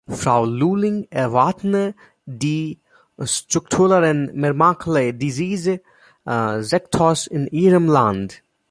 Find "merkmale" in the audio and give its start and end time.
4.33-5.13